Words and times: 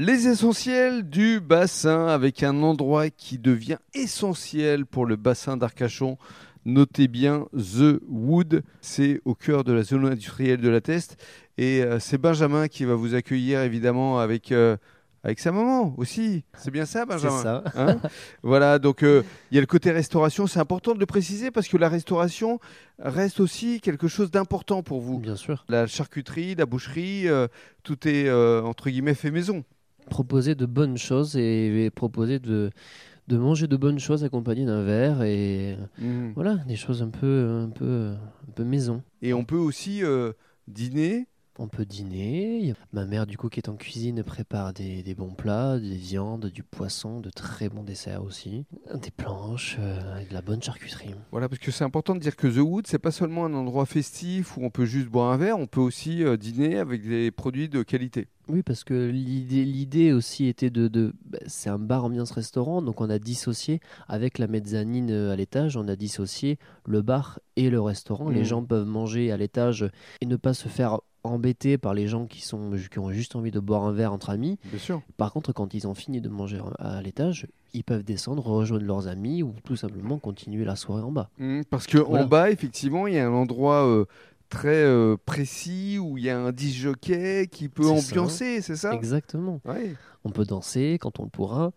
Les 0.00 0.28
essentiels 0.28 1.10
du 1.10 1.40
bassin 1.40 2.06
avec 2.06 2.44
un 2.44 2.62
endroit 2.62 3.10
qui 3.10 3.36
devient 3.36 3.78
essentiel 3.94 4.86
pour 4.86 5.06
le 5.06 5.16
bassin 5.16 5.56
d'Arcachon. 5.56 6.18
Notez 6.64 7.08
bien 7.08 7.46
The 7.52 8.00
Wood, 8.08 8.62
c'est 8.80 9.20
au 9.24 9.34
cœur 9.34 9.64
de 9.64 9.72
la 9.72 9.82
zone 9.82 10.06
industrielle 10.06 10.60
de 10.60 10.68
la 10.68 10.80
Teste. 10.80 11.16
Et 11.56 11.82
euh, 11.82 11.98
c'est 11.98 12.16
Benjamin 12.16 12.68
qui 12.68 12.84
va 12.84 12.94
vous 12.94 13.16
accueillir 13.16 13.62
évidemment 13.62 14.20
avec, 14.20 14.52
euh, 14.52 14.76
avec 15.24 15.40
sa 15.40 15.50
maman 15.50 15.92
aussi. 15.98 16.44
C'est 16.56 16.70
bien 16.70 16.86
ça, 16.86 17.04
Benjamin? 17.04 17.36
C'est 17.36 17.42
ça. 17.42 17.64
Hein? 17.74 17.96
Voilà, 18.44 18.78
donc 18.78 19.02
euh, 19.02 19.24
il 19.50 19.56
y 19.56 19.58
a 19.58 19.60
le 19.60 19.66
côté 19.66 19.90
restauration. 19.90 20.46
C'est 20.46 20.60
important 20.60 20.94
de 20.94 21.00
le 21.00 21.06
préciser 21.06 21.50
parce 21.50 21.66
que 21.66 21.76
la 21.76 21.88
restauration 21.88 22.60
reste 23.00 23.40
aussi 23.40 23.80
quelque 23.80 24.06
chose 24.06 24.30
d'important 24.30 24.84
pour 24.84 25.00
vous. 25.00 25.18
Bien 25.18 25.34
sûr. 25.34 25.64
La 25.68 25.88
charcuterie, 25.88 26.54
la 26.54 26.66
boucherie, 26.66 27.26
euh, 27.26 27.48
tout 27.82 28.06
est 28.06 28.30
entre 28.30 28.90
guillemets 28.90 29.14
fait 29.14 29.32
maison. 29.32 29.64
Proposer 30.08 30.54
de 30.54 30.66
bonnes 30.66 30.96
choses 30.96 31.36
et, 31.36 31.84
et 31.84 31.90
proposer 31.90 32.38
de, 32.38 32.70
de 33.28 33.36
manger 33.36 33.66
de 33.66 33.76
bonnes 33.76 33.98
choses 33.98 34.24
accompagnées 34.24 34.64
d'un 34.64 34.82
verre 34.82 35.22
et 35.22 35.76
Mhm. 35.98 36.32
voilà, 36.34 36.56
des 36.66 36.76
choses 36.76 37.02
un 37.02 37.10
peu, 37.10 37.48
un 37.66 37.70
peu, 37.70 38.14
un 38.48 38.50
peu 38.54 38.64
maison. 38.64 39.02
Et 39.22 39.32
on 39.34 39.44
peut 39.44 39.56
aussi 39.56 40.02
euh, 40.02 40.32
dîner. 40.66 41.26
On 41.60 41.66
peut 41.66 41.84
dîner. 41.84 42.72
Ma 42.92 43.04
mère, 43.04 43.26
du 43.26 43.36
coup, 43.36 43.48
qui 43.48 43.58
est 43.58 43.68
en 43.68 43.74
cuisine, 43.74 44.22
prépare 44.22 44.72
des, 44.72 45.02
des 45.02 45.14
bons 45.16 45.34
plats, 45.34 45.78
des 45.80 45.96
viandes, 45.96 46.46
du 46.46 46.62
poisson, 46.62 47.20
de 47.20 47.30
très 47.30 47.68
bons 47.68 47.82
desserts 47.82 48.22
aussi. 48.22 48.64
Des 48.94 49.10
planches, 49.10 49.76
euh, 49.80 50.14
avec 50.14 50.28
de 50.28 50.34
la 50.34 50.42
bonne 50.42 50.62
charcuterie. 50.62 51.10
Voilà, 51.32 51.48
parce 51.48 51.60
que 51.60 51.72
c'est 51.72 51.82
important 51.84 52.14
de 52.14 52.20
dire 52.20 52.36
que 52.36 52.46
The 52.46 52.58
Wood, 52.58 52.86
c'est 52.86 53.00
pas 53.00 53.10
seulement 53.10 53.44
un 53.44 53.54
endroit 53.54 53.86
festif 53.86 54.56
où 54.56 54.64
on 54.64 54.70
peut 54.70 54.84
juste 54.84 55.08
boire 55.08 55.32
un 55.32 55.36
verre, 55.36 55.58
on 55.58 55.66
peut 55.66 55.80
aussi 55.80 56.22
euh, 56.22 56.36
dîner 56.36 56.78
avec 56.78 57.06
des 57.06 57.30
produits 57.32 57.68
de 57.68 57.82
qualité. 57.82 58.28
Oui, 58.48 58.62
parce 58.62 58.82
que 58.84 59.08
l'idée, 59.10 60.12
aussi 60.12 60.46
était 60.46 60.70
de, 60.70 60.88
de 60.88 61.12
bah, 61.26 61.38
c'est 61.46 61.68
un 61.68 61.78
bar 61.78 62.04
ambiance 62.04 62.30
restaurant, 62.30 62.80
donc 62.80 63.00
on 63.02 63.10
a 63.10 63.18
dissocié 63.18 63.80
avec 64.06 64.38
la 64.38 64.46
mezzanine 64.46 65.10
euh, 65.10 65.32
à 65.32 65.36
l'étage, 65.36 65.76
on 65.76 65.86
a 65.88 65.96
dissocié 65.96 66.58
le 66.86 67.02
bar 67.02 67.40
et 67.56 67.68
le 67.68 67.80
restaurant. 67.80 68.30
Les 68.30 68.40
Mhm. 68.40 68.44
gens 68.46 68.64
peuvent 68.64 68.86
manger 68.86 69.32
à 69.32 69.36
l'étage 69.36 69.90
et 70.22 70.26
ne 70.26 70.36
pas 70.36 70.54
se 70.54 70.68
faire 70.68 71.00
embêter 71.30 71.78
par 71.78 71.94
les 71.94 72.06
gens 72.08 72.26
qui 72.26 72.40
sont 72.42 72.72
qui 72.90 72.98
ont 72.98 73.10
juste 73.10 73.36
envie 73.36 73.50
de 73.50 73.60
boire 73.60 73.84
un 73.84 73.92
verre 73.92 74.12
entre 74.12 74.30
amis. 74.30 74.58
Bien 74.64 74.78
sûr. 74.78 75.02
Par 75.16 75.32
contre, 75.32 75.52
quand 75.52 75.74
ils 75.74 75.86
ont 75.86 75.94
fini 75.94 76.20
de 76.20 76.28
manger 76.28 76.60
à 76.78 77.00
l'étage, 77.02 77.46
ils 77.74 77.84
peuvent 77.84 78.02
descendre, 78.04 78.44
rejoindre 78.46 78.84
leurs 78.84 79.08
amis 79.08 79.42
ou 79.42 79.54
tout 79.64 79.76
simplement 79.76 80.18
continuer 80.18 80.64
la 80.64 80.76
soirée 80.76 81.02
en 81.02 81.12
bas. 81.12 81.30
Mhm, 81.38 81.64
parce 81.66 81.86
que 81.86 81.98
Voilà. 81.98 82.24
en 82.24 82.28
bas, 82.28 82.50
effectivement, 82.50 83.06
il 83.06 83.14
y 83.14 83.18
a 83.18 83.26
un 83.28 83.32
endroit 83.32 83.86
euh, 83.86 84.04
très 84.48 84.82
euh, 84.84 85.16
précis 85.26 85.98
où 86.00 86.16
il 86.18 86.24
y 86.24 86.30
a 86.30 86.38
un 86.38 86.52
disc 86.52 86.76
jockey 86.78 87.48
qui 87.50 87.68
peut 87.68 87.86
ambiancer, 87.88 88.62
c'est 88.62 88.76
ça? 88.76 88.94
Exactement. 88.94 89.60
Ouais. 89.66 89.94
On 90.24 90.30
peut 90.30 90.44
danser 90.44 90.98
quand 91.00 91.20
on 91.20 91.24
le 91.24 91.28
pourra 91.30 91.72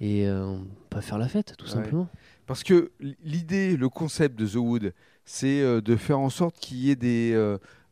et 0.00 0.26
euh, 0.26 0.44
on 0.44 0.66
peut 0.90 1.00
faire 1.00 1.18
la 1.18 1.28
fête 1.28 1.54
tout 1.56 1.66
Ouais. 1.66 1.72
simplement. 1.72 2.08
Parce 2.46 2.64
que 2.64 2.90
l'idée, 3.24 3.76
le 3.76 3.88
concept 3.88 4.38
de 4.38 4.46
The 4.46 4.56
Wood, 4.56 4.92
c'est 5.24 5.62
euh, 5.62 5.80
de 5.80 5.96
faire 5.96 6.18
en 6.18 6.28
sorte 6.28 6.56
qu'il 6.58 6.78
y 6.78 6.90
ait 6.90 6.96
des 6.96 7.32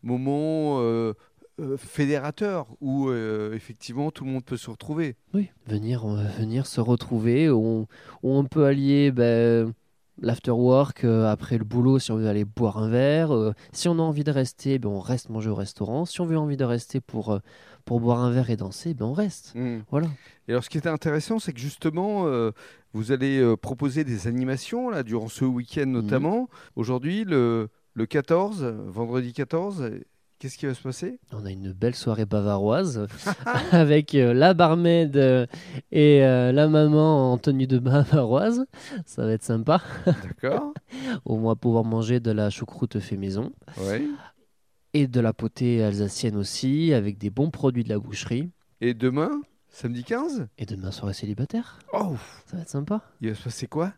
moments 0.03 0.81
euh, 0.81 1.15
euh, 1.61 1.77
fédérateurs 1.77 2.67
où 2.81 3.09
euh, 3.09 3.55
effectivement 3.55 4.11
tout 4.11 4.25
le 4.25 4.31
monde 4.31 4.45
peut 4.45 4.57
se 4.57 4.71
retrouver. 4.71 5.17
Oui, 5.35 5.51
venir, 5.67 6.07
venir 6.39 6.67
se 6.67 6.81
retrouver, 6.81 7.51
où 7.51 7.65
on, 7.65 7.81
où 8.23 8.35
on 8.35 8.45
peut 8.45 8.65
allier 8.65 9.13
ben, 9.13 9.73
l'afterwork 10.23 11.05
euh, 11.05 11.31
après 11.31 11.59
le 11.59 11.65
boulot 11.65 11.99
si 11.99 12.13
on 12.13 12.17
veut 12.17 12.29
aller 12.29 12.45
boire 12.45 12.79
un 12.79 12.89
verre. 12.89 13.35
euh, 13.35 13.53
si 13.73 13.89
on 13.89 13.99
a 13.99 14.03
envie 14.03 14.25
de 14.25 14.31
rester, 14.31 14.79
ben, 14.79 14.89
on 14.89 15.01
reste 15.01 15.29
manger 15.29 15.51
au 15.51 15.55
restaurant. 15.55 16.05
Si 16.07 16.21
on 16.21 16.27
veut 16.27 16.39
envie 16.39 16.57
de 16.57 16.65
rester 16.65 17.01
pour, 17.01 17.33
euh, 17.33 17.39
pour 17.85 18.01
boire 18.01 18.21
un 18.21 18.31
verre 18.31 18.51
et 18.51 18.57
danser, 18.57 18.95
ben, 18.95 19.07
on 19.07 19.13
reste. 19.13 19.55
Voilà. 19.91 20.09
Et 20.49 20.53
alors, 20.53 20.65
ce 20.65 20.71
qui 20.71 20.79
était 20.79 20.89
intéressant, 20.89 21.39
c'est 21.39 21.53
que 21.53 21.61
justement, 21.61 22.27
vous 22.93 23.13
allez 23.13 23.55
proposer 23.63 24.05
des 24.05 24.27
animations 24.27 24.91
là 24.91 25.03
durant 25.03 25.29
ce 25.29 25.45
week-end 25.45 25.87
notamment. 25.87 26.49
Aujourd'hui, 26.77 27.25
le, 27.25 27.69
le 27.95 28.07
14, 28.07 28.63
vendredi 28.89 29.33
14, 29.33 29.83
euh, 29.83 30.01
qu'est-ce 30.39 30.57
qui 30.57 30.67
va 30.67 30.75
se 30.75 30.83
passer? 30.83 31.19
On 31.33 31.45
a 31.45 31.51
une 31.51 31.73
belle 31.73 31.95
soirée 31.95 32.25
bavaroise 32.27 33.07
avec 33.73 34.15
euh, 34.15 34.33
la 34.33 34.55
barmaid 34.55 35.17
euh, 35.17 35.47
et 35.93 36.25
euh, 36.25 36.53
la 36.53 36.69
maman 36.69 37.33
en 37.33 37.39
tenue 37.39 37.67
de 37.67 37.79
bavaroise. 37.79 38.65
Ça 39.07 39.25
va 39.25 39.33
être 39.33 39.43
sympa. 39.43 39.83
D'accord. 40.07 40.73
On 41.27 41.41
va 41.41 41.57
pouvoir 41.57 41.85
manger 41.85 42.21
de 42.21 42.31
la 42.31 42.49
choucroute 42.51 42.99
fait 43.01 43.17
maison. 43.17 43.53
ouais. 43.79 44.03
et 44.95 45.07
de 45.07 45.21
la 45.21 45.33
potée 45.33 45.83
alsacienne 45.83 46.37
aussi, 46.37 46.93
avec 46.95 47.19
des 47.19 47.31
bons 47.31 47.51
produits 47.51 47.85
de 47.85 47.89
la 47.91 47.99
boucherie. 47.99 48.51
Et 48.81 48.95
demain, 48.95 49.31
samedi 49.69 50.05
15 50.05 50.49
Et 50.59 50.65
demain, 50.65 50.91
soirée 50.91 51.13
célibataire. 51.15 51.79
Oh, 51.93 52.15
Ça 52.47 52.57
va 52.57 52.63
être 52.63 52.71
sympa. 52.71 53.03
il 53.21 53.29
va 53.31 53.35
se 53.35 53.43
passer 53.45 53.67
quoi? 53.67 53.93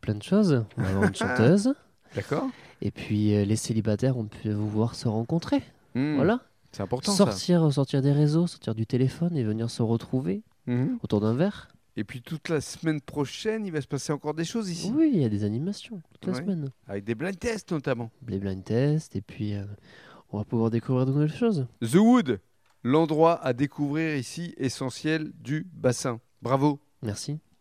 Plein 0.00 0.14
de 0.14 0.22
choses. 0.22 0.64
On 0.76 0.82
va 0.82 0.88
avoir 0.90 1.04
une 1.08 1.14
chanteuse. 1.14 1.74
D'accord. 2.14 2.48
Et 2.82 2.90
puis, 2.90 3.34
euh, 3.34 3.44
les 3.44 3.56
célibataires, 3.56 4.16
on 4.16 4.24
peut 4.24 4.52
vous 4.52 4.68
voir 4.68 4.94
se 4.94 5.08
rencontrer. 5.08 5.62
Hmm, 5.94 6.16
Voilà. 6.16 6.40
C'est 6.72 6.82
important 6.82 7.10
ça. 7.12 7.24
Sortir, 7.70 8.00
des 8.02 8.12
réseaux, 8.12 8.46
sortir 8.46 8.74
du 8.76 8.86
téléphone 8.86 9.36
et 9.36 9.42
venir 9.42 9.68
se 9.70 9.82
retrouver 9.82 10.42
Mhm. 10.66 10.98
autour 11.02 11.20
d'un 11.20 11.34
verre. 11.34 11.68
Et 11.96 12.04
puis 12.04 12.22
toute 12.22 12.48
la 12.48 12.60
semaine 12.60 13.00
prochaine, 13.00 13.66
il 13.66 13.72
va 13.72 13.80
se 13.80 13.88
passer 13.88 14.12
encore 14.12 14.34
des 14.34 14.44
choses 14.44 14.70
ici. 14.70 14.92
Oui, 14.94 15.10
il 15.12 15.20
y 15.20 15.24
a 15.24 15.28
des 15.28 15.42
animations 15.42 16.00
toute 16.12 16.26
la 16.26 16.32
Ouais. 16.32 16.38
semaine. 16.44 16.70
Avec 16.86 17.02
des 17.04 17.16
blind 17.16 17.36
tests 17.36 17.72
notamment. 17.72 18.10
Les 18.28 18.38
blind 18.38 18.62
tests. 18.62 19.16
Et 19.16 19.20
puis, 19.20 19.54
euh, 19.54 19.64
on 20.30 20.38
va 20.38 20.44
pouvoir 20.44 20.70
découvrir 20.70 21.06
de 21.06 21.12
nouvelles 21.12 21.34
choses. 21.34 21.66
The 21.82 21.96
Wood, 21.96 22.38
l'endroit 22.84 23.44
à 23.44 23.52
découvrir 23.52 24.16
ici 24.16 24.54
essentiel 24.56 25.32
du 25.40 25.66
bassin. 25.74 26.20
Bravo. 26.40 26.78
Merci. 27.02 27.40